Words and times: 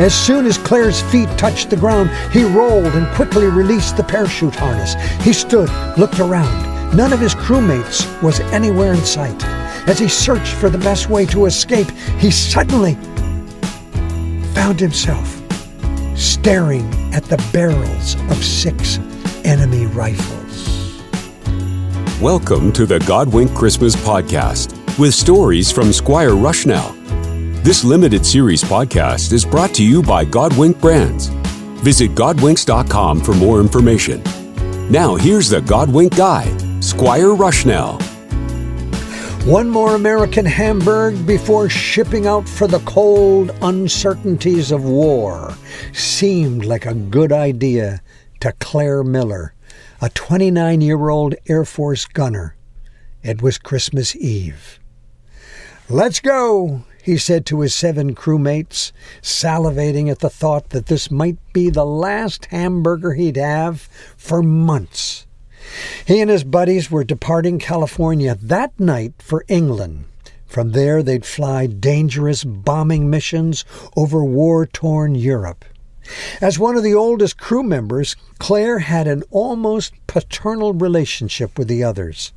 As 0.00 0.12
soon 0.12 0.44
as 0.46 0.58
Claire's 0.58 1.00
feet 1.02 1.28
touched 1.38 1.70
the 1.70 1.76
ground, 1.76 2.10
he 2.32 2.42
rolled 2.42 2.84
and 2.84 3.06
quickly 3.14 3.46
released 3.46 3.96
the 3.96 4.02
parachute 4.02 4.56
harness. 4.56 4.94
He 5.22 5.32
stood, 5.32 5.70
looked 5.96 6.18
around. 6.18 6.96
None 6.96 7.12
of 7.12 7.20
his 7.20 7.32
crewmates 7.36 8.04
was 8.20 8.40
anywhere 8.40 8.92
in 8.92 9.04
sight. 9.04 9.40
As 9.86 10.00
he 10.00 10.08
searched 10.08 10.52
for 10.54 10.68
the 10.68 10.78
best 10.78 11.08
way 11.08 11.26
to 11.26 11.46
escape, 11.46 11.88
he 12.18 12.32
suddenly 12.32 12.94
found 14.52 14.80
himself 14.80 15.40
staring 16.16 16.82
at 17.14 17.22
the 17.26 17.36
barrels 17.52 18.16
of 18.32 18.44
six 18.44 18.98
enemy 19.44 19.86
rifles. 19.86 21.02
Welcome 22.20 22.72
to 22.72 22.84
the 22.84 22.98
Godwink 22.98 23.54
Christmas 23.54 23.94
Podcast 23.94 24.98
with 24.98 25.14
stories 25.14 25.70
from 25.70 25.92
Squire 25.92 26.30
Rushnell. 26.30 27.03
This 27.64 27.82
limited 27.82 28.26
series 28.26 28.62
podcast 28.62 29.32
is 29.32 29.42
brought 29.42 29.72
to 29.76 29.82
you 29.82 30.02
by 30.02 30.22
Godwink 30.22 30.78
Brands. 30.82 31.28
Visit 31.80 32.10
Godwinks.com 32.10 33.22
for 33.22 33.32
more 33.32 33.58
information. 33.58 34.22
Now, 34.90 35.14
here's 35.14 35.48
the 35.48 35.60
Godwink 35.60 36.14
Guy, 36.14 36.44
Squire 36.80 37.28
Rushnell. 37.30 38.02
One 39.46 39.70
more 39.70 39.94
American 39.94 40.44
Hamburg 40.44 41.26
before 41.26 41.70
shipping 41.70 42.26
out 42.26 42.46
for 42.46 42.66
the 42.66 42.80
cold 42.80 43.50
uncertainties 43.62 44.70
of 44.70 44.84
war 44.84 45.54
seemed 45.94 46.66
like 46.66 46.84
a 46.84 46.92
good 46.92 47.32
idea 47.32 48.02
to 48.40 48.52
Claire 48.60 49.02
Miller, 49.02 49.54
a 50.02 50.10
29 50.10 50.82
year 50.82 51.08
old 51.08 51.34
Air 51.48 51.64
Force 51.64 52.04
gunner. 52.04 52.56
It 53.22 53.40
was 53.40 53.56
Christmas 53.56 54.14
Eve. 54.14 54.78
Let's 55.88 56.20
go, 56.20 56.84
he 57.04 57.18
said 57.18 57.44
to 57.44 57.60
his 57.60 57.74
seven 57.74 58.14
crewmates, 58.14 58.90
salivating 59.20 60.10
at 60.10 60.20
the 60.20 60.30
thought 60.30 60.70
that 60.70 60.86
this 60.86 61.10
might 61.10 61.36
be 61.52 61.68
the 61.68 61.84
last 61.84 62.46
hamburger 62.46 63.12
he'd 63.12 63.36
have 63.36 63.82
for 64.16 64.42
months. 64.42 65.26
He 66.06 66.22
and 66.22 66.30
his 66.30 66.44
buddies 66.44 66.90
were 66.90 67.04
departing 67.04 67.58
California 67.58 68.34
that 68.34 68.80
night 68.80 69.12
for 69.18 69.44
England. 69.48 70.06
From 70.46 70.72
there, 70.72 71.02
they'd 71.02 71.26
fly 71.26 71.66
dangerous 71.66 72.42
bombing 72.42 73.10
missions 73.10 73.66
over 73.96 74.24
war 74.24 74.64
torn 74.64 75.14
Europe. 75.14 75.66
As 76.40 76.58
one 76.58 76.74
of 76.74 76.82
the 76.82 76.94
oldest 76.94 77.36
crew 77.36 77.62
members, 77.62 78.16
Claire 78.38 78.78
had 78.78 79.06
an 79.06 79.24
almost 79.30 79.92
paternal 80.06 80.72
relationship 80.72 81.58
with 81.58 81.68
the 81.68 81.84
others. 81.84 82.32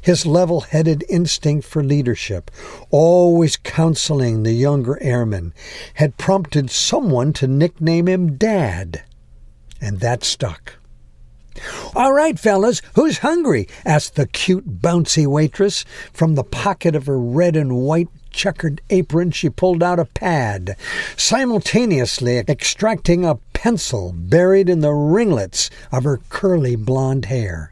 His 0.00 0.26
level 0.26 0.60
headed 0.60 1.04
instinct 1.08 1.66
for 1.66 1.82
leadership, 1.82 2.50
always 2.90 3.56
counseling 3.56 4.42
the 4.42 4.52
younger 4.52 5.02
airmen, 5.02 5.54
had 5.94 6.18
prompted 6.18 6.70
someone 6.70 7.32
to 7.34 7.46
nickname 7.46 8.08
him 8.08 8.36
Dad. 8.36 9.02
And 9.80 10.00
that 10.00 10.24
stuck. 10.24 10.74
All 11.94 12.12
right, 12.12 12.38
fellas, 12.38 12.80
who's 12.94 13.18
hungry? 13.18 13.68
asked 13.84 14.14
the 14.14 14.26
cute, 14.26 14.80
bouncy 14.80 15.26
waitress. 15.26 15.84
From 16.12 16.34
the 16.34 16.44
pocket 16.44 16.96
of 16.96 17.06
her 17.06 17.18
red 17.18 17.56
and 17.56 17.76
white 17.76 18.08
checkered 18.30 18.80
apron, 18.90 19.30
she 19.30 19.50
pulled 19.50 19.82
out 19.82 19.98
a 19.98 20.06
pad, 20.06 20.76
simultaneously 21.16 22.38
extracting 22.38 23.24
a 23.24 23.36
pencil 23.52 24.12
buried 24.14 24.68
in 24.68 24.80
the 24.80 24.92
ringlets 24.92 25.70
of 25.90 26.04
her 26.04 26.20
curly 26.30 26.74
blonde 26.74 27.26
hair. 27.26 27.71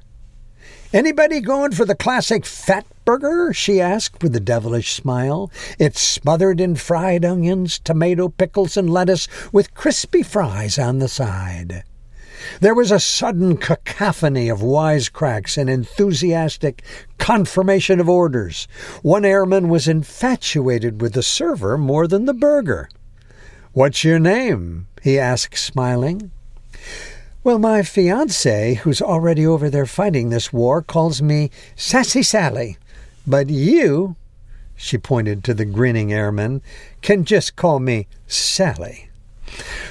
Anybody 0.92 1.40
going 1.40 1.70
for 1.70 1.84
the 1.84 1.94
classic 1.94 2.44
fat 2.44 2.84
burger? 3.04 3.52
she 3.52 3.80
asked 3.80 4.24
with 4.24 4.34
a 4.34 4.40
devilish 4.40 4.92
smile. 4.92 5.48
It's 5.78 6.00
smothered 6.00 6.60
in 6.60 6.74
fried 6.74 7.24
onions, 7.24 7.78
tomato, 7.78 8.28
pickles, 8.28 8.76
and 8.76 8.90
lettuce 8.90 9.28
with 9.52 9.72
crispy 9.72 10.24
fries 10.24 10.80
on 10.80 10.98
the 10.98 11.06
side. 11.06 11.84
There 12.60 12.74
was 12.74 12.90
a 12.90 12.98
sudden 12.98 13.56
cacophony 13.56 14.48
of 14.48 14.62
wisecracks 14.62 15.56
and 15.56 15.70
enthusiastic 15.70 16.82
confirmation 17.18 18.00
of 18.00 18.08
orders. 18.08 18.66
One 19.02 19.24
airman 19.24 19.68
was 19.68 19.86
infatuated 19.86 21.00
with 21.00 21.12
the 21.12 21.22
server 21.22 21.78
more 21.78 22.08
than 22.08 22.24
the 22.24 22.34
burger. 22.34 22.88
What's 23.72 24.02
your 24.02 24.18
name? 24.18 24.88
he 25.02 25.20
asked, 25.20 25.56
smiling. 25.56 26.32
Well, 27.42 27.58
my 27.58 27.82
fiance, 27.82 28.74
who's 28.74 29.00
already 29.00 29.46
over 29.46 29.70
there 29.70 29.86
fighting 29.86 30.28
this 30.28 30.52
war, 30.52 30.82
calls 30.82 31.22
me 31.22 31.50
Sassy 31.74 32.22
Sally. 32.22 32.76
But 33.26 33.48
you, 33.48 34.16
she 34.76 34.98
pointed 34.98 35.42
to 35.44 35.54
the 35.54 35.64
grinning 35.64 36.12
airman, 36.12 36.60
can 37.00 37.24
just 37.24 37.56
call 37.56 37.80
me 37.80 38.08
Sally. 38.26 39.08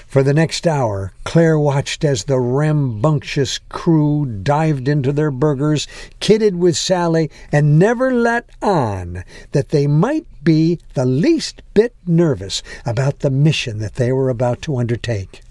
For 0.05 0.21
the 0.21 0.33
next 0.33 0.67
hour, 0.67 1.11
Claire 1.23 1.57
watched 1.57 2.03
as 2.03 2.25
the 2.25 2.39
rambunctious 2.39 3.57
crew 3.67 4.27
dived 4.27 4.87
into 4.87 5.11
their 5.11 5.31
burgers, 5.31 5.87
kidded 6.19 6.55
with 6.55 6.77
Sally, 6.77 7.31
and 7.51 7.79
never 7.79 8.13
let 8.13 8.47
on 8.61 9.23
that 9.53 9.69
they 9.69 9.87
might 9.87 10.27
be 10.43 10.77
the 10.93 11.05
least 11.05 11.63
bit 11.73 11.95
nervous 12.05 12.61
about 12.85 13.21
the 13.21 13.31
mission 13.31 13.79
that 13.79 13.95
they 13.95 14.11
were 14.11 14.29
about 14.29 14.61
to 14.61 14.77
undertake. 14.77 15.41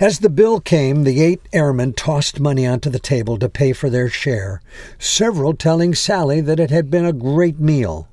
As 0.00 0.20
the 0.20 0.30
bill 0.30 0.60
came, 0.60 1.02
the 1.02 1.20
eight 1.20 1.40
airmen 1.52 1.92
tossed 1.92 2.38
money 2.38 2.64
onto 2.64 2.88
the 2.88 3.00
table 3.00 3.36
to 3.38 3.48
pay 3.48 3.72
for 3.72 3.90
their 3.90 4.08
share, 4.08 4.62
several 4.96 5.54
telling 5.54 5.92
Sally 5.92 6.40
that 6.40 6.60
it 6.60 6.70
had 6.70 6.88
been 6.88 7.04
a 7.04 7.12
great 7.12 7.58
meal. 7.58 8.06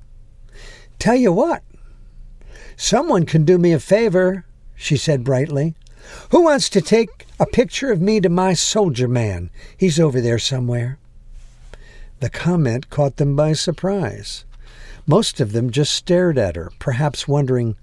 Tell 0.98 1.14
you 1.14 1.32
what, 1.32 1.62
someone 2.76 3.24
can 3.24 3.44
do 3.44 3.56
me 3.56 3.72
a 3.72 3.78
favor, 3.78 4.44
she 4.74 4.96
said 4.96 5.22
brightly. 5.22 5.76
Who 6.30 6.42
wants 6.42 6.68
to 6.70 6.80
take 6.80 7.24
a 7.38 7.46
picture 7.46 7.92
of 7.92 8.00
me 8.00 8.20
to 8.20 8.28
my 8.28 8.54
soldier 8.54 9.06
man? 9.06 9.50
He's 9.76 10.00
over 10.00 10.20
there 10.20 10.40
somewhere. 10.40 10.98
The 12.18 12.30
comment 12.30 12.90
caught 12.90 13.16
them 13.16 13.36
by 13.36 13.52
surprise. 13.52 14.44
Most 15.06 15.40
of 15.40 15.52
them 15.52 15.70
just 15.70 15.92
stared 15.92 16.36
at 16.36 16.56
her, 16.56 16.72
perhaps 16.80 17.28
wondering 17.28 17.76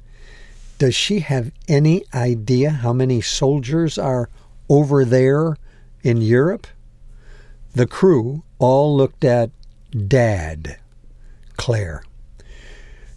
does 0.78 0.95
she 0.95 1.19
have 1.19 1.51
any 1.67 2.03
idea 2.13 2.69
how 2.69 2.94
many 2.94 3.22
soldiers 3.22 3.97
are 3.97 4.29
over 4.69 5.06
there 5.06 5.56
in 6.01 6.22
Europe? 6.22 6.67
The 7.73 7.88
crew 7.88 8.44
all 8.59 8.95
looked 8.95 9.23
at 9.23 9.51
Dad, 10.07 10.78
Claire. 11.57 12.03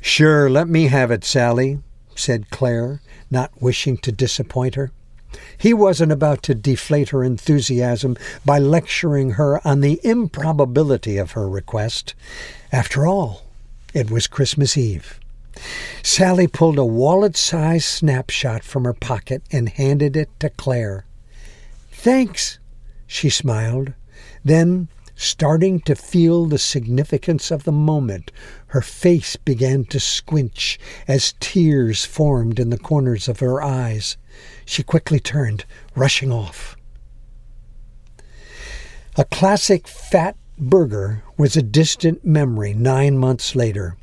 Sure, 0.00 0.48
let 0.48 0.68
me 0.68 0.86
have 0.86 1.10
it, 1.10 1.24
Sally, 1.24 1.80
said 2.14 2.50
Claire, 2.50 3.00
not 3.30 3.50
wishing 3.60 3.96
to 3.98 4.12
disappoint 4.12 4.74
her. 4.74 4.92
He 5.58 5.74
wasn't 5.74 6.12
about 6.12 6.42
to 6.44 6.54
deflate 6.54 7.10
her 7.10 7.24
enthusiasm 7.24 8.16
by 8.44 8.58
lecturing 8.58 9.32
her 9.32 9.66
on 9.66 9.80
the 9.80 10.00
improbability 10.04 11.18
of 11.18 11.32
her 11.32 11.48
request. 11.48 12.14
After 12.72 13.06
all, 13.06 13.42
it 13.92 14.10
was 14.10 14.26
Christmas 14.26 14.76
Eve. 14.76 15.18
Sally 16.02 16.46
pulled 16.46 16.78
a 16.78 16.84
wallet 16.84 17.36
sized 17.36 17.84
snapshot 17.84 18.62
from 18.62 18.84
her 18.84 18.92
pocket 18.92 19.42
and 19.50 19.68
handed 19.68 20.16
it 20.16 20.30
to 20.40 20.50
Claire. 20.50 21.04
Thanks, 21.90 22.58
she 23.06 23.30
smiled. 23.30 23.92
Then, 24.44 24.88
starting 25.14 25.80
to 25.80 25.94
feel 25.94 26.46
the 26.46 26.58
significance 26.58 27.50
of 27.50 27.64
the 27.64 27.72
moment, 27.72 28.30
her 28.68 28.82
face 28.82 29.36
began 29.36 29.84
to 29.86 29.98
squinch 29.98 30.78
as 31.08 31.34
tears 31.40 32.04
formed 32.04 32.60
in 32.60 32.70
the 32.70 32.78
corners 32.78 33.28
of 33.28 33.40
her 33.40 33.62
eyes. 33.62 34.16
She 34.64 34.82
quickly 34.82 35.18
turned, 35.18 35.64
rushing 35.94 36.30
off. 36.30 36.76
A 39.16 39.24
classic 39.24 39.88
fat 39.88 40.36
burger 40.58 41.22
was 41.38 41.56
a 41.56 41.62
distant 41.62 42.24
memory 42.24 42.74
nine 42.74 43.16
months 43.16 43.56
later. 43.56 43.96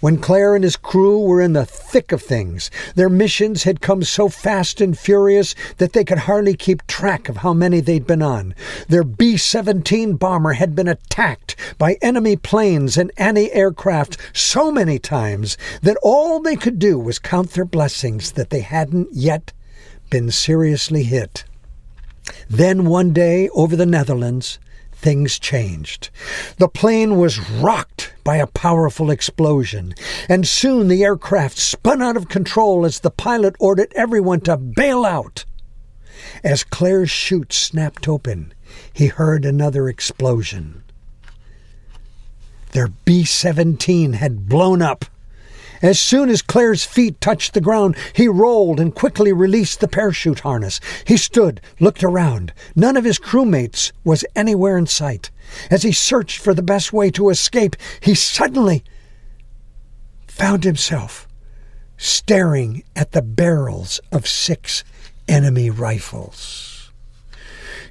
When 0.00 0.18
Claire 0.18 0.54
and 0.54 0.64
his 0.64 0.76
crew 0.76 1.18
were 1.18 1.40
in 1.40 1.54
the 1.54 1.64
thick 1.64 2.12
of 2.12 2.20
things, 2.20 2.70
their 2.94 3.08
missions 3.08 3.62
had 3.62 3.80
come 3.80 4.02
so 4.02 4.28
fast 4.28 4.80
and 4.80 4.98
furious 4.98 5.54
that 5.78 5.94
they 5.94 6.04
could 6.04 6.18
hardly 6.18 6.54
keep 6.54 6.86
track 6.86 7.28
of 7.28 7.38
how 7.38 7.54
many 7.54 7.80
they'd 7.80 8.06
been 8.06 8.20
on. 8.20 8.54
Their 8.88 9.02
B 9.02 9.38
17 9.38 10.16
bomber 10.16 10.52
had 10.52 10.74
been 10.74 10.88
attacked 10.88 11.56
by 11.78 11.96
enemy 12.02 12.36
planes 12.36 12.98
and 12.98 13.10
anti 13.16 13.50
aircraft 13.52 14.18
so 14.34 14.70
many 14.70 14.98
times 14.98 15.56
that 15.80 15.96
all 16.02 16.40
they 16.40 16.56
could 16.56 16.78
do 16.78 16.98
was 16.98 17.18
count 17.18 17.52
their 17.52 17.64
blessings 17.64 18.32
that 18.32 18.50
they 18.50 18.60
hadn't 18.60 19.08
yet 19.12 19.52
been 20.10 20.30
seriously 20.30 21.04
hit. 21.04 21.44
Then 22.48 22.84
one 22.84 23.12
day 23.12 23.48
over 23.50 23.74
the 23.74 23.86
Netherlands, 23.86 24.58
things 25.02 25.38
changed. 25.38 26.08
The 26.58 26.68
plane 26.68 27.18
was 27.18 27.38
rocked 27.50 28.14
by 28.24 28.36
a 28.36 28.46
powerful 28.46 29.10
explosion, 29.10 29.94
and 30.28 30.46
soon 30.46 30.88
the 30.88 31.02
aircraft 31.02 31.58
spun 31.58 32.00
out 32.00 32.16
of 32.16 32.28
control 32.28 32.86
as 32.86 33.00
the 33.00 33.10
pilot 33.10 33.56
ordered 33.58 33.92
everyone 33.94 34.40
to 34.42 34.56
bail 34.56 35.04
out. 35.04 35.44
As 36.44 36.64
Claire's 36.64 37.10
chute 37.10 37.52
snapped 37.52 38.08
open, 38.08 38.54
he 38.92 39.08
heard 39.08 39.44
another 39.44 39.88
explosion. 39.88 40.82
Their 42.72 42.88
B 43.04 43.24
17 43.24 44.14
had 44.14 44.48
blown 44.48 44.80
up, 44.80 45.04
As 45.82 45.98
soon 45.98 46.30
as 46.30 46.42
Claire's 46.42 46.84
feet 46.84 47.20
touched 47.20 47.54
the 47.54 47.60
ground, 47.60 47.96
he 48.12 48.28
rolled 48.28 48.78
and 48.78 48.94
quickly 48.94 49.32
released 49.32 49.80
the 49.80 49.88
parachute 49.88 50.40
harness. 50.40 50.78
He 51.04 51.16
stood, 51.16 51.60
looked 51.80 52.04
around. 52.04 52.52
None 52.76 52.96
of 52.96 53.04
his 53.04 53.18
crewmates 53.18 53.90
was 54.04 54.24
anywhere 54.36 54.78
in 54.78 54.86
sight. 54.86 55.32
As 55.72 55.82
he 55.82 55.90
searched 55.90 56.38
for 56.38 56.54
the 56.54 56.62
best 56.62 56.92
way 56.92 57.10
to 57.10 57.30
escape, 57.30 57.74
he 58.00 58.14
suddenly 58.14 58.84
found 60.28 60.62
himself 60.62 61.26
staring 61.96 62.84
at 62.94 63.10
the 63.10 63.22
barrels 63.22 64.00
of 64.12 64.26
six 64.26 64.84
enemy 65.28 65.68
rifles. 65.68 66.92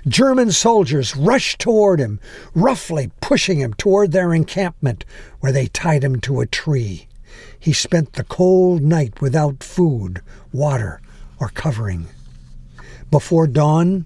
German 0.07 0.51
soldiers 0.51 1.15
rushed 1.15 1.59
toward 1.59 1.99
him, 1.99 2.19
roughly 2.55 3.11
pushing 3.21 3.59
him 3.59 3.73
toward 3.73 4.11
their 4.11 4.33
encampment, 4.33 5.05
where 5.41 5.51
they 5.51 5.67
tied 5.67 6.03
him 6.03 6.19
to 6.21 6.39
a 6.39 6.47
tree. 6.47 7.07
He 7.59 7.73
spent 7.73 8.13
the 8.13 8.23
cold 8.23 8.81
night 8.81 9.21
without 9.21 9.63
food, 9.63 10.21
water, 10.51 11.01
or 11.39 11.49
covering. 11.49 12.07
Before 13.09 13.47
dawn, 13.47 14.05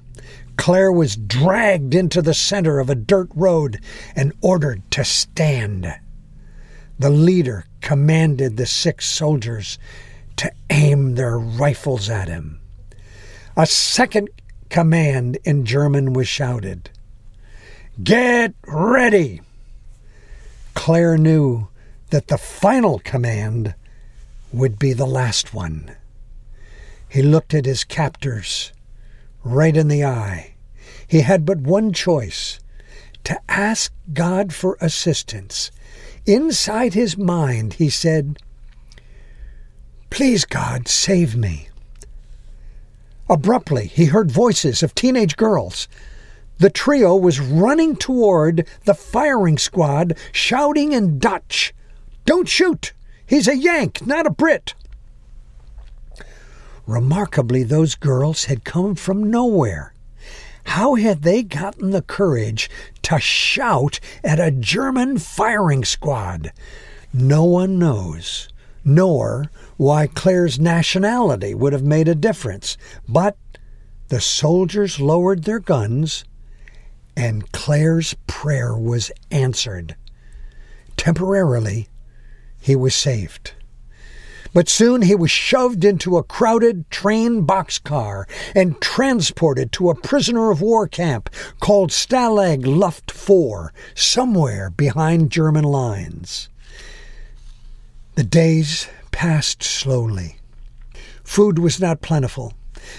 Claire 0.57 0.91
was 0.91 1.15
dragged 1.15 1.93
into 1.93 2.21
the 2.21 2.33
center 2.33 2.79
of 2.79 2.89
a 2.89 2.95
dirt 2.95 3.29
road 3.35 3.79
and 4.15 4.33
ordered 4.41 4.81
to 4.91 5.03
stand. 5.03 5.93
The 6.97 7.09
leader 7.09 7.65
commanded 7.81 8.57
the 8.57 8.65
six 8.65 9.05
soldiers 9.05 9.77
to 10.37 10.51
aim 10.69 11.15
their 11.15 11.37
rifles 11.37 12.09
at 12.09 12.27
him. 12.27 12.59
A 13.55 13.65
second 13.65 14.29
command 14.69 15.37
in 15.43 15.65
German 15.65 16.13
was 16.13 16.27
shouted 16.27 16.89
Get 18.03 18.53
ready! 18.67 19.41
Claire 20.73 21.17
knew 21.17 21.67
that 22.15 22.27
the 22.29 22.37
final 22.37 22.99
command 22.99 23.75
would 24.53 24.79
be 24.79 24.93
the 24.93 25.05
last 25.05 25.53
one. 25.53 25.93
He 27.09 27.21
looked 27.21 27.53
at 27.53 27.65
his 27.65 27.83
captors 27.83 28.71
right 29.43 29.75
in 29.75 29.89
the 29.89 30.05
eye. 30.05 30.55
He 31.05 31.19
had 31.19 31.45
but 31.45 31.57
one 31.57 31.91
choice 31.91 32.61
to 33.25 33.37
ask 33.49 33.91
God 34.13 34.53
for 34.53 34.77
assistance. 34.79 35.71
Inside 36.25 36.93
his 36.93 37.17
mind, 37.17 37.73
he 37.73 37.89
said, 37.89 38.37
Please, 40.09 40.45
God, 40.45 40.87
save 40.87 41.35
me. 41.35 41.67
Abruptly, 43.29 43.87
he 43.87 44.05
heard 44.05 44.31
voices 44.31 44.81
of 44.81 44.95
teenage 44.95 45.35
girls. 45.35 45.89
The 46.59 46.69
trio 46.69 47.13
was 47.17 47.41
running 47.41 47.97
toward 47.97 48.65
the 48.85 48.93
firing 48.93 49.57
squad, 49.57 50.17
shouting 50.31 50.93
in 50.93 51.19
Dutch, 51.19 51.73
Don't 52.25 52.49
shoot! 52.49 52.93
He's 53.25 53.47
a 53.47 53.55
Yank, 53.55 54.05
not 54.05 54.27
a 54.27 54.31
Brit! 54.31 54.73
Remarkably, 56.85 57.63
those 57.63 57.95
girls 57.95 58.45
had 58.45 58.63
come 58.63 58.95
from 58.95 59.29
nowhere. 59.31 59.93
How 60.65 60.95
had 60.95 61.21
they 61.21 61.43
gotten 61.43 61.91
the 61.91 62.01
courage 62.01 62.69
to 63.03 63.19
shout 63.19 63.99
at 64.23 64.39
a 64.39 64.51
German 64.51 65.17
firing 65.17 65.85
squad? 65.85 66.51
No 67.13 67.43
one 67.43 67.79
knows, 67.79 68.49
nor 68.83 69.49
why 69.77 70.07
Claire's 70.07 70.59
nationality 70.59 71.53
would 71.55 71.73
have 71.73 71.83
made 71.83 72.07
a 72.07 72.15
difference. 72.15 72.77
But 73.07 73.37
the 74.09 74.21
soldiers 74.21 74.99
lowered 74.99 75.43
their 75.43 75.59
guns, 75.59 76.25
and 77.15 77.51
Claire's 77.51 78.15
prayer 78.27 78.75
was 78.75 79.11
answered. 79.31 79.95
Temporarily, 80.97 81.87
he 82.65 82.75
was 82.75 82.95
saved. 82.95 83.51
But 84.51 84.67
soon 84.67 85.03
he 85.03 85.13
was 85.13 85.29
shoved 85.29 85.85
into 85.85 86.17
a 86.17 86.23
crowded 86.23 86.89
train 86.89 87.45
boxcar 87.45 88.25
and 88.55 88.81
transported 88.81 89.71
to 89.73 89.91
a 89.91 89.95
prisoner 89.95 90.49
of 90.49 90.61
war 90.61 90.87
camp 90.87 91.29
called 91.59 91.91
Stalag 91.91 92.65
Luft 92.65 93.11
IV, 93.11 93.69
somewhere 93.93 94.71
behind 94.71 95.29
German 95.29 95.63
lines. 95.63 96.49
The 98.15 98.23
days 98.23 98.87
passed 99.11 99.61
slowly. 99.61 100.37
Food 101.23 101.59
was 101.59 101.79
not 101.79 102.01
plentiful. 102.01 102.53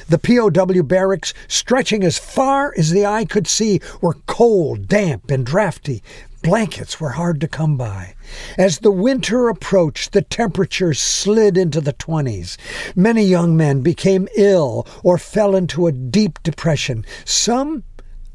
The 0.08 0.18
POW 0.18 0.82
barracks, 0.82 1.34
stretching 1.48 2.04
as 2.04 2.18
far 2.18 2.72
as 2.78 2.90
the 2.90 3.04
eye 3.04 3.24
could 3.24 3.48
see, 3.48 3.80
were 4.00 4.18
cold, 4.26 4.86
damp, 4.86 5.28
and 5.28 5.44
drafty. 5.44 6.04
Blankets 6.46 7.00
were 7.00 7.10
hard 7.10 7.40
to 7.40 7.48
come 7.48 7.76
by. 7.76 8.14
As 8.56 8.78
the 8.78 8.92
winter 8.92 9.48
approached, 9.48 10.12
the 10.12 10.22
temperatures 10.22 11.00
slid 11.00 11.58
into 11.58 11.80
the 11.80 11.92
20s. 11.92 12.56
Many 12.94 13.24
young 13.24 13.56
men 13.56 13.80
became 13.80 14.28
ill 14.36 14.86
or 15.02 15.18
fell 15.18 15.56
into 15.56 15.88
a 15.88 15.92
deep 15.92 16.40
depression. 16.44 17.04
Some 17.24 17.82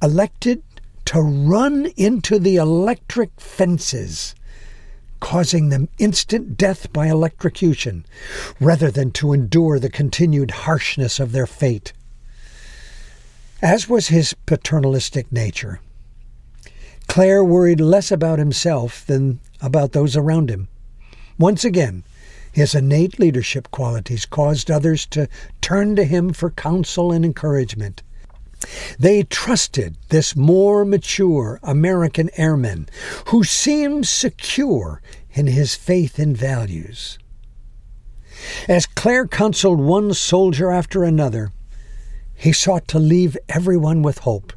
elected 0.04 0.62
to 1.06 1.22
run 1.22 1.86
into 1.96 2.38
the 2.38 2.58
electric 2.58 3.31
fences 3.40 4.36
causing 5.22 5.69
them 5.69 5.88
instant 5.98 6.58
death 6.58 6.92
by 6.92 7.08
electrocution, 7.08 8.04
rather 8.60 8.92
than 8.92 9.12
to 9.12 9.31
endure 9.31 9.80
the 9.80 9.90
continued 9.90 10.52
harshness 10.52 11.18
of 11.18 11.31
their 11.31 11.48
fate. 11.48 11.94
As 13.62 13.88
was 13.88 14.10
his 14.10 14.34
paternalistic 14.46 15.31
nature, 15.31 15.80
Claire 17.12 17.44
worried 17.44 17.81
less 17.81 18.10
about 18.10 18.40
himself 18.40 19.06
than 19.06 19.42
about 19.60 19.92
those 19.92 20.16
around 20.16 20.50
him. 20.50 20.69
Once 21.38 21.66
again, 21.66 22.06
his 22.54 22.74
innate 22.74 23.19
leadership 23.19 23.69
qualities 23.69 24.25
caused 24.25 24.72
others 24.72 25.06
to 25.08 25.28
turn 25.60 25.98
to 25.98 26.06
him 26.06 26.31
for 26.31 26.52
counsel 26.52 27.12
and 27.12 27.25
encouragement. 27.25 28.02
They 28.98 29.24
trusted 29.24 29.98
this 30.08 30.38
more 30.38 30.86
mature 30.86 31.60
American 31.63 32.30
airman 32.38 32.88
who 33.25 33.44
seemed 33.44 34.08
secure 34.08 35.02
in 35.34 35.48
his 35.48 35.75
faith 35.75 36.18
and 36.18 36.38
values. 36.38 37.19
As 38.69 38.86
Claire 38.86 39.28
counseled 39.28 39.81
one 39.81 40.13
soldier 40.13 40.72
after 40.72 41.04
another, 41.04 41.52
he 42.34 42.54
sought 42.54 42.88
to 42.88 43.00
leave 43.00 43.36
everyone 43.50 44.02
with 44.02 44.19
hope. 44.19 44.54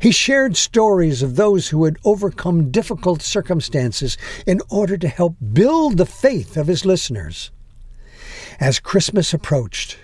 He 0.00 0.10
shared 0.10 0.56
stories 0.56 1.22
of 1.22 1.36
those 1.36 1.68
who 1.68 1.84
had 1.84 1.98
overcome 2.04 2.70
difficult 2.70 3.22
circumstances 3.22 4.16
in 4.46 4.60
order 4.70 4.96
to 4.96 5.08
help 5.08 5.36
build 5.52 5.96
the 5.96 6.06
faith 6.06 6.56
of 6.56 6.66
his 6.66 6.84
listeners. 6.84 7.50
As 8.60 8.80
Christmas 8.80 9.32
approached, 9.32 9.98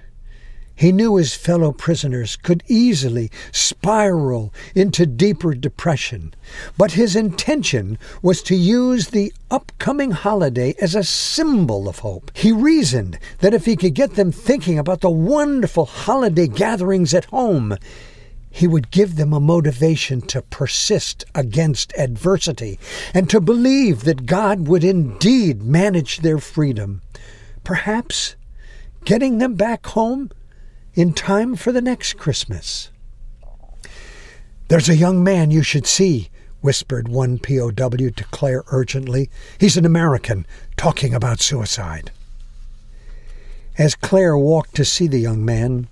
he 0.77 0.91
knew 0.91 1.17
his 1.17 1.35
fellow 1.35 1.71
prisoners 1.71 2.35
could 2.35 2.65
easily 2.67 3.31
spiral 3.53 4.53
into 4.75 5.07
deeper 5.07 5.55
depression, 5.55 6.35
but 6.77 6.93
his 6.93 7.15
intention 7.15 7.97
was 8.23 8.43
to 8.43 8.57
use 8.57 9.09
the 9.09 9.33
upcoming 9.53 10.11
holiday 10.11 10.75
as 10.81 10.97
a 10.97 11.05
symbol 11.05 11.89
of 11.89 12.01
hope. 12.01 12.33
He 12.35 12.51
reasoned 12.51 13.19
that 13.39 13.55
if 13.55 13.67
he 13.67 13.77
could 13.77 13.95
get 13.95 14.15
them 14.15 14.33
thinking 14.33 14.79
about 14.79 15.01
the 15.01 15.11
wonderful 15.11 15.85
holiday 15.85 16.49
gatherings 16.49 17.15
at 17.15 17.27
home, 17.27 17.77
he 18.55 18.69
would 18.69 18.93
give 18.93 19.17
them 19.17 19.33
a 19.33 19.41
motivation 19.41 20.21
to 20.21 20.41
persist 20.41 21.25
against 21.35 21.93
adversity 21.99 22.79
and 23.13 23.29
to 23.29 23.41
believe 23.41 24.05
that 24.05 24.27
God 24.27 24.69
would 24.69 24.85
indeed 24.85 25.61
manage 25.61 26.19
their 26.19 26.39
freedom. 26.39 27.03
Perhaps 27.65 28.37
getting 29.05 29.39
them 29.39 29.55
back 29.55 29.85
home 29.87 30.31
in 30.95 31.13
time 31.13 31.57
for 31.57 31.73
the 31.73 31.81
next 31.81 32.17
Christmas. 32.17 32.93
There's 34.69 34.89
a 34.89 34.97
young 34.97 35.25
man 35.25 35.51
you 35.51 35.65
should 35.65 35.85
see, 35.87 36.29
whispered 36.61 37.09
one 37.09 37.41
POW 37.41 37.71
to 37.71 38.25
Claire 38.31 38.63
urgently. 38.69 39.31
He's 39.59 39.77
an 39.77 39.85
American, 39.85 40.47
talking 40.77 41.13
about 41.13 41.41
suicide. 41.41 42.13
As 43.77 43.97
Claire 43.97 44.39
walked 44.39 44.77
to 44.77 44.85
see 44.85 45.09
the 45.09 45.19
young 45.19 45.45
man, 45.45 45.89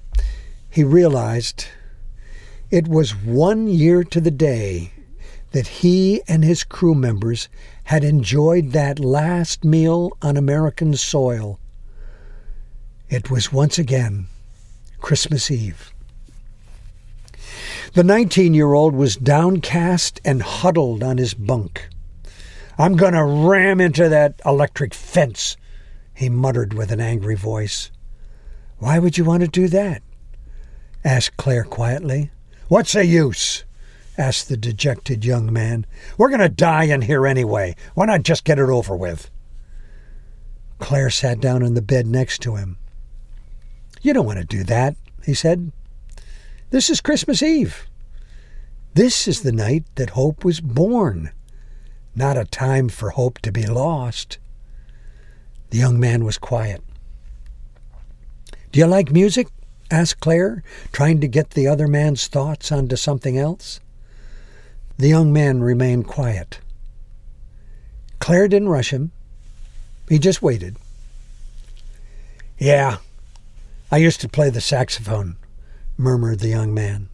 he 0.71 0.85
realized 0.85 1.66
it 2.73 2.88
was 2.88 3.14
one 3.14 3.69
year 3.69 4.02
to 4.02 4.19
the 4.19 4.31
day 4.31 4.91
that 5.50 5.67
he 5.67 6.23
and 6.26 6.43
his 6.43 6.64
crew 6.64 6.95
members 6.95 7.50
had 7.85 8.02
enjoyed 8.02 8.73
that 8.73 8.99
last 8.99 9.62
meal 9.62 10.11
on 10.23 10.38
American 10.38 10.97
soil. 10.97 11.61
It 13.11 13.31
was 13.31 13.52
once 13.52 13.79
again 13.79 14.26
Christmas 15.00 15.50
Eve. 15.50 15.93
The 17.93 18.05
19 18.05 18.55
year 18.55 18.73
old 18.73 18.95
was 18.95 19.17
downcast 19.17 20.19
and 20.25 20.43
huddled 20.43 21.02
on 21.02 21.19
his 21.19 21.35
bunk. 21.35 21.91
I'm 22.79 22.97
going 22.97 23.12
to 23.12 23.23
ram 23.23 23.83
into 23.83 24.09
that 24.09 24.41
electric 24.47 24.95
fence, 24.95 25.59
he 26.14 26.31
muttered 26.31 26.73
with 26.73 26.91
an 26.91 27.00
angry 27.00 27.37
voice. 27.37 27.91
Why 28.79 28.99
would 28.99 29.19
you 29.19 29.26
want 29.26 29.43
to 29.43 29.49
do 29.49 29.69
that? 29.69 30.00
asked 31.05 31.37
Claire 31.37 31.64
quietly. 31.64 32.31
What's 32.73 32.95
the 32.95 33.05
use? 33.05 33.64
asked 34.17 34.49
the 34.49 34.57
dejected 34.57 35.26
young 35.26 35.52
man. 35.52 35.85
We're 36.17 36.31
going 36.31 36.41
to 36.41 36.49
die 36.49 36.85
in 36.85 37.02
here 37.02 37.26
anyway. 37.26 37.76
Why 37.93 38.07
not 38.07 38.23
just 38.23 38.45
get 38.47 38.59
it 38.59 38.71
over 38.71 38.97
with? 38.97 39.31
Claire 40.79 41.11
sat 41.11 41.38
down 41.38 41.62
on 41.62 41.75
the 41.75 41.83
bed 41.83 42.07
next 42.07 42.41
to 42.41 42.57
him. 42.57 42.79
You 44.00 44.14
don't 44.14 44.25
want 44.25 44.38
to 44.38 44.47
do 44.47 44.64
that, 44.64 44.97
he 45.23 45.35
said. 45.35 45.71
This 46.71 46.88
is 46.88 47.02
Christmas 47.02 47.43
Eve. 47.43 47.87
This 48.95 49.29
is 49.29 49.43
the 49.43 49.52
night 49.52 49.85
that 49.97 50.17
hope 50.17 50.43
was 50.43 50.62
born, 50.62 51.31
not 52.14 52.38
a 52.38 52.47
time 52.47 52.88
for 52.88 53.11
hope 53.11 53.38
to 53.41 53.52
be 53.52 53.67
lost. 53.67 54.38
The 55.69 55.76
young 55.76 56.00
man 56.00 56.25
was 56.25 56.38
quiet. 56.38 56.83
Do 58.71 58.81
you 58.81 58.87
like 58.87 59.12
music? 59.12 59.49
Asked 59.92 60.20
Claire, 60.20 60.62
trying 60.90 61.20
to 61.20 61.28
get 61.28 61.50
the 61.50 61.68
other 61.68 61.87
man's 61.87 62.26
thoughts 62.26 62.72
onto 62.72 62.96
something 62.96 63.37
else. 63.37 63.78
The 64.96 65.08
young 65.08 65.32
man 65.32 65.62
remained 65.62 66.06
quiet. 66.06 66.61
Claire 68.18 68.49
didn't 68.49 68.68
rush 68.68 68.92
him. 68.92 69.12
He 70.08 70.18
just 70.18 70.42
waited. 70.42 70.76
Yeah, 72.58 72.99
I 73.90 73.99
used 73.99 74.20
to 74.22 74.28
play 74.28 74.49
the 74.49 74.61
saxophone, 74.61 75.37
murmured 75.96 76.40
the 76.40 76.49
young 76.49 76.72
man. 76.72 77.08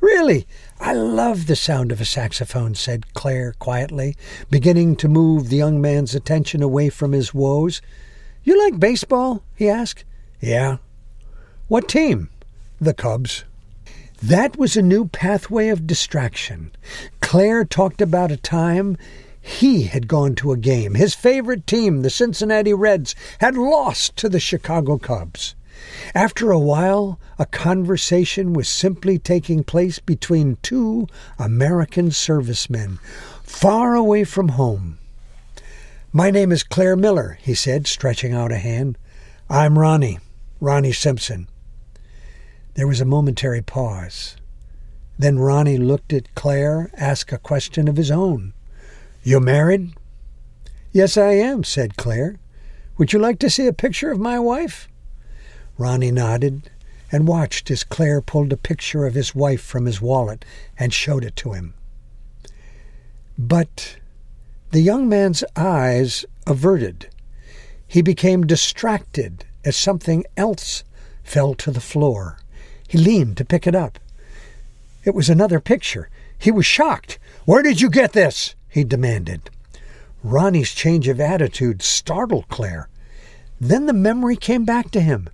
Really, 0.00 0.46
I 0.80 0.92
love 0.92 1.46
the 1.46 1.56
sound 1.56 1.92
of 1.92 2.00
a 2.00 2.04
saxophone, 2.04 2.74
said 2.74 3.14
Claire 3.14 3.54
quietly, 3.58 4.16
beginning 4.50 4.96
to 4.96 5.08
move 5.08 5.48
the 5.48 5.56
young 5.56 5.80
man's 5.80 6.14
attention 6.14 6.62
away 6.62 6.90
from 6.90 7.12
his 7.12 7.32
woes. 7.32 7.80
You 8.44 8.58
like 8.58 8.80
baseball? 8.80 9.42
he 9.54 9.68
asked. 9.68 10.04
Yeah, 10.40 10.78
what 11.72 11.88
team? 11.88 12.28
The 12.82 12.92
Cubs. 12.92 13.44
That 14.22 14.58
was 14.58 14.76
a 14.76 14.82
new 14.82 15.06
pathway 15.06 15.68
of 15.68 15.86
distraction. 15.86 16.70
Claire 17.22 17.64
talked 17.64 18.02
about 18.02 18.30
a 18.30 18.36
time 18.36 18.98
he 19.40 19.84
had 19.84 20.06
gone 20.06 20.34
to 20.34 20.52
a 20.52 20.58
game. 20.58 20.96
His 20.96 21.14
favorite 21.14 21.66
team, 21.66 22.02
the 22.02 22.10
Cincinnati 22.10 22.74
Reds, 22.74 23.14
had 23.38 23.56
lost 23.56 24.16
to 24.18 24.28
the 24.28 24.38
Chicago 24.38 24.98
Cubs. 24.98 25.54
After 26.14 26.50
a 26.50 26.58
while, 26.58 27.18
a 27.38 27.46
conversation 27.46 28.52
was 28.52 28.68
simply 28.68 29.18
taking 29.18 29.64
place 29.64 29.98
between 29.98 30.58
two 30.60 31.06
American 31.38 32.10
servicemen, 32.10 32.98
far 33.44 33.94
away 33.94 34.24
from 34.24 34.48
home. 34.48 34.98
My 36.12 36.30
name 36.30 36.52
is 36.52 36.64
Claire 36.64 36.96
Miller, 36.96 37.38
he 37.40 37.54
said, 37.54 37.86
stretching 37.86 38.34
out 38.34 38.52
a 38.52 38.58
hand. 38.58 38.98
I'm 39.48 39.78
Ronnie, 39.78 40.18
Ronnie 40.60 40.92
Simpson. 40.92 41.48
There 42.74 42.86
was 42.86 43.00
a 43.00 43.04
momentary 43.04 43.62
pause. 43.62 44.36
Then 45.18 45.38
Ronnie 45.38 45.76
looked 45.76 46.12
at 46.12 46.34
Claire, 46.34 46.90
asked 46.96 47.32
a 47.32 47.38
question 47.38 47.86
of 47.86 47.96
his 47.96 48.10
own. 48.10 48.54
You 49.22 49.40
married? 49.40 49.92
Yes, 50.90 51.16
I 51.16 51.32
am, 51.32 51.64
said 51.64 51.96
Claire. 51.96 52.36
Would 52.96 53.12
you 53.12 53.18
like 53.18 53.38
to 53.40 53.50
see 53.50 53.66
a 53.66 53.72
picture 53.72 54.10
of 54.10 54.18
my 54.18 54.38
wife? 54.38 54.88
Ronnie 55.78 56.10
nodded 56.10 56.70
and 57.10 57.28
watched 57.28 57.70
as 57.70 57.84
Claire 57.84 58.22
pulled 58.22 58.52
a 58.52 58.56
picture 58.56 59.06
of 59.06 59.14
his 59.14 59.34
wife 59.34 59.60
from 59.60 59.84
his 59.84 60.00
wallet 60.00 60.44
and 60.78 60.94
showed 60.94 61.24
it 61.24 61.36
to 61.36 61.52
him. 61.52 61.74
But 63.38 63.96
the 64.70 64.80
young 64.80 65.08
man's 65.08 65.44
eyes 65.56 66.24
averted. 66.46 67.08
He 67.86 68.00
became 68.00 68.46
distracted 68.46 69.44
as 69.64 69.76
something 69.76 70.24
else 70.36 70.84
fell 71.22 71.54
to 71.54 71.70
the 71.70 71.80
floor. 71.80 72.38
He 72.92 72.98
leaned 72.98 73.38
to 73.38 73.44
pick 73.46 73.66
it 73.66 73.74
up. 73.74 73.98
It 75.02 75.14
was 75.14 75.30
another 75.30 75.60
picture. 75.60 76.10
He 76.38 76.50
was 76.50 76.66
shocked. 76.66 77.18
Where 77.46 77.62
did 77.62 77.80
you 77.80 77.88
get 77.88 78.12
this? 78.12 78.54
he 78.68 78.84
demanded. 78.84 79.48
Ronnie's 80.22 80.74
change 80.74 81.08
of 81.08 81.18
attitude 81.18 81.80
startled 81.80 82.50
Claire. 82.50 82.90
Then 83.58 83.86
the 83.86 83.94
memory 83.94 84.36
came 84.36 84.66
back 84.66 84.90
to 84.90 85.00
him. 85.00 85.30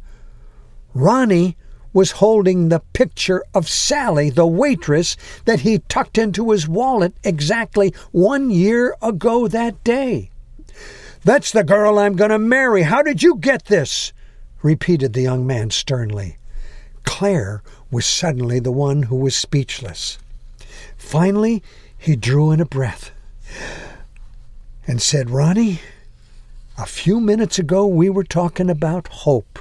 Ronnie 0.95 1.57
was 1.93 2.23
holding 2.23 2.69
the 2.69 2.79
picture 2.93 3.43
of 3.53 3.69
Sally, 3.69 4.31
the 4.31 4.47
waitress, 4.47 5.17
that 5.45 5.63
he 5.63 5.81
tucked 5.81 6.17
into 6.17 6.53
his 6.53 6.69
wallet 6.69 7.13
exactly 7.25 7.93
one 8.13 8.51
year 8.53 8.95
ago 9.03 9.49
that 9.49 9.83
day. 9.83 10.31
That's 11.25 11.51
the 11.51 11.65
girl 11.65 11.99
I'm 11.99 12.15
going 12.15 12.31
to 12.31 12.39
marry. 12.39 12.83
How 12.83 13.03
did 13.03 13.25
you 13.25 13.35
get 13.35 13.65
this? 13.65 14.13
repeated 14.63 15.13
the 15.13 15.23
young 15.23 15.45
man 15.45 15.71
sternly. 15.71 16.38
Claire 17.19 17.65
was 17.91 18.07
suddenly 18.07 18.61
the 18.61 18.71
one 18.71 19.03
who 19.03 19.17
was 19.17 19.35
speechless. 19.35 20.19
Finally, 20.97 21.65
he 21.99 22.15
drew 22.15 22.53
in 22.53 22.61
a 22.61 22.65
breath 22.65 23.11
and 24.87 25.03
said, 25.03 25.29
Ronnie, 25.29 25.81
a 26.79 26.87
few 26.87 27.19
minutes 27.19 27.59
ago 27.59 27.85
we 27.89 28.09
were 28.09 28.23
talking 28.23 28.71
about 28.71 29.09
hope. 29.09 29.59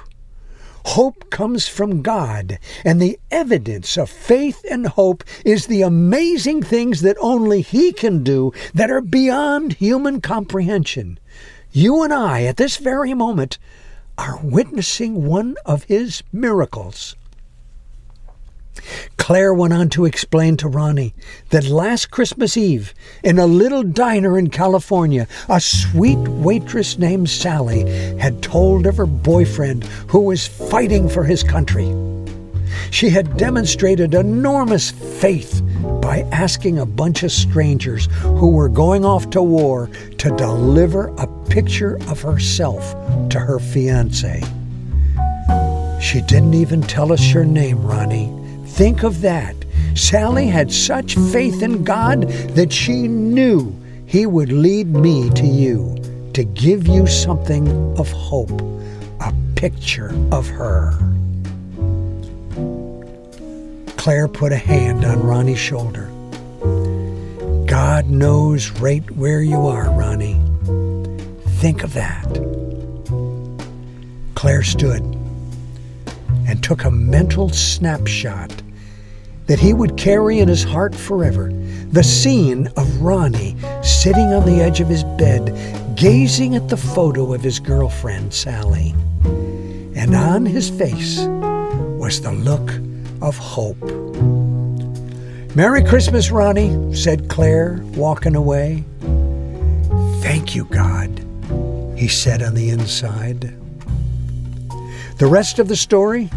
Hope 0.86 1.32
comes 1.32 1.68
from 1.68 2.04
God, 2.04 2.60
and 2.86 3.02
the 3.02 3.18
evidence 3.32 3.98
of 3.98 4.08
faith 4.08 4.64
and 4.70 4.86
hope 4.86 5.24
is 5.44 5.66
the 5.66 5.82
amazing 5.82 6.62
things 6.62 7.02
that 7.02 7.18
only 7.20 7.62
He 7.62 7.92
can 7.92 8.24
do 8.24 8.54
that 8.76 8.92
are 8.92 9.02
beyond 9.02 9.74
human 9.74 10.22
comprehension. 10.22 11.18
You 11.72 12.04
and 12.04 12.14
I, 12.14 12.44
at 12.44 12.58
this 12.58 12.78
very 12.78 13.16
moment, 13.16 13.58
are 14.16 14.40
witnessing 14.44 15.26
one 15.26 15.56
of 15.66 15.86
His 15.86 16.22
miracles. 16.32 17.16
Claire 19.18 19.54
went 19.54 19.74
on 19.74 19.90
to 19.90 20.06
explain 20.06 20.58
to 20.58 20.68
Ronnie 20.68 21.14
that 21.50 21.68
last 21.68 22.12
Christmas 22.12 22.56
Eve, 22.56 22.94
in 23.24 23.40
a 23.40 23.46
little 23.46 23.84
diner 23.84 24.38
in 24.38 24.50
California, 24.50 25.28
a 25.50 25.60
sweet 25.60 26.18
waitress 26.18 26.98
named 26.98 27.30
Sally 27.30 27.82
had 28.18 28.42
told 28.42 28.86
of 28.86 28.98
her 28.98 29.06
boyfriend 29.06 29.84
who 30.08 30.22
was 30.22 30.48
fighting 30.48 31.10
for 31.10 31.24
his 31.24 31.44
country. 31.44 31.94
She 32.92 33.10
had 33.10 33.38
demonstrated 33.38 34.14
enormous 34.14 34.92
faith 34.92 35.62
by 36.02 36.22
asking 36.32 36.80
a 36.80 36.86
bunch 36.86 37.24
of 37.24 37.32
strangers 37.32 38.08
who 38.22 38.52
were 38.52 38.70
going 38.70 39.04
off 39.04 39.30
to 39.32 39.42
war 39.42 39.90
to 40.20 40.36
deliver 40.38 41.08
a 41.18 41.28
picture 41.50 41.98
of 42.08 42.22
herself 42.22 42.96
to 43.30 43.40
her 43.40 43.60
fiance. 43.60 44.42
She 46.02 46.22
didn't 46.22 46.54
even 46.54 46.82
tell 46.82 47.12
us 47.12 47.34
your 47.34 47.46
name, 47.46 47.82
Ronnie. 47.82 48.32
Think 48.78 49.02
of 49.02 49.22
that. 49.22 49.56
Sally 49.96 50.46
had 50.46 50.72
such 50.72 51.16
faith 51.16 51.64
in 51.64 51.84
God 51.84 52.30
that 52.54 52.72
she 52.72 53.08
knew 53.08 53.76
He 54.06 54.28
would 54.28 54.52
lead 54.52 54.86
me 54.90 55.32
to 55.32 55.48
you 55.48 55.96
to 56.34 56.44
give 56.44 56.88
you 56.88 57.08
something 57.08 57.68
of 57.98 58.12
hope, 58.12 58.62
a 59.20 59.34
picture 59.56 60.12
of 60.32 60.48
her. 60.50 60.94
Claire 63.98 64.28
put 64.28 64.52
a 64.52 64.58
hand 64.58 65.04
on 65.04 65.24
Ronnie's 65.24 65.58
shoulder. 65.58 66.06
God 67.66 68.06
knows 68.12 68.70
right 68.80 69.10
where 69.10 69.42
you 69.42 69.66
are, 69.66 69.90
Ronnie. 69.90 70.40
Think 71.58 71.82
of 71.84 71.94
that. 71.96 72.28
Claire 74.36 74.62
stood 74.62 75.02
and 76.48 76.64
took 76.64 76.84
a 76.84 76.92
mental 76.92 77.50
snapshot 77.50 78.52
that 79.48 79.60
he 79.60 79.74
would 79.74 79.98
carry 79.98 80.40
in 80.40 80.48
his 80.48 80.64
heart 80.64 80.94
forever 80.94 81.52
the 81.92 82.04
scene 82.04 82.68
of 82.76 83.02
Ronnie 83.02 83.56
sitting 83.82 84.34
on 84.34 84.46
the 84.46 84.62
edge 84.62 84.82
of 84.82 84.90
his 84.90 85.04
bed, 85.04 85.96
gazing 85.96 86.56
at 86.56 86.68
the 86.70 86.78
photo 86.78 87.34
of 87.34 87.42
his 87.42 87.60
girlfriend, 87.60 88.34
Sally. 88.34 88.94
And 89.96 90.14
on 90.14 90.46
his 90.46 90.70
face 90.70 91.20
was 91.98 92.22
the 92.22 92.34
look 92.34 92.72
of 93.22 93.38
hope. 93.38 93.82
Merry 95.56 95.84
Christmas, 95.84 96.30
Ronnie, 96.30 96.94
said 96.94 97.30
Claire, 97.30 97.80
walking 97.96 98.36
away. 98.36 98.84
Thank 100.22 100.56
you, 100.56 100.66
God, 100.66 101.10
he 101.98 102.10
said 102.10 102.44
on 102.44 102.54
the 102.54 102.70
inside. 102.70 103.54
The 105.18 105.26
rest 105.26 105.58
of 105.58 105.68
the 105.68 105.76
story 105.76 106.30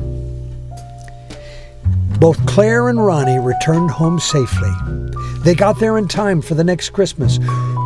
both 2.20 2.44
Claire 2.46 2.90
and 2.90 3.04
Ronnie 3.04 3.38
returned 3.38 3.90
home 3.90 4.20
safely. 4.20 4.70
They 5.42 5.54
got 5.54 5.80
there 5.80 5.96
in 5.96 6.06
time 6.06 6.42
for 6.42 6.54
the 6.54 6.62
next 6.62 6.90
Christmas. 6.90 7.38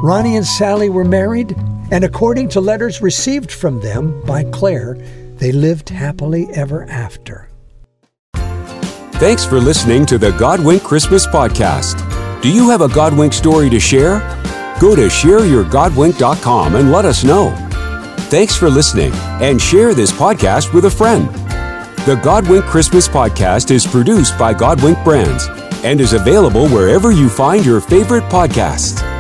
Ronnie 0.03 0.37
and 0.37 0.45
Sally 0.45 0.91
were 0.91 1.05
married, 1.05 1.57
and 1.93 2.05
according 2.05 2.49
to 2.50 2.61
letters 2.61 3.00
received 3.00 3.53
from 3.53 3.81
them 3.81 4.21
by 4.26 4.43
Claire, 4.45 4.99
they 5.37 5.53
lived 5.53 5.88
happily 5.88 6.49
ever 6.53 6.85
after. 6.87 7.49
Thanks 9.14 9.45
for 9.45 9.61
listening 9.61 10.05
to 10.07 10.19
the 10.19 10.31
Godwink 10.33 10.83
Christmas 10.83 11.26
Podcast. 11.26 12.00
Do 12.43 12.53
you 12.53 12.69
have 12.71 12.81
a 12.81 12.88
Godwink 12.88 13.33
story 13.33 13.71
to 13.71 13.79
share? 13.79 14.19
Go 14.81 14.97
to 14.97 15.03
shareyourgodwink.com 15.03 16.75
and 16.75 16.91
let 16.91 17.05
us 17.05 17.23
know. 17.23 17.55
Thanks 18.29 18.57
for 18.57 18.69
listening 18.69 19.12
and 19.41 19.62
share 19.62 19.95
this 19.95 20.11
podcast 20.11 20.75
with 20.75 20.87
a 20.87 20.91
friend. 20.91 21.43
The 22.04 22.16
Godwink 22.16 22.64
Christmas 22.64 23.08
podcast 23.08 23.70
is 23.70 23.87
produced 23.87 24.38
by 24.38 24.52
Godwink 24.52 25.02
Brands 25.04 25.49
and 25.82 26.02
is 26.02 26.12
available 26.12 26.68
wherever 26.68 27.12
you 27.12 27.30
find 27.30 27.64
your 27.64 27.80
favorite 27.80 28.25
podcasts. 28.25 29.13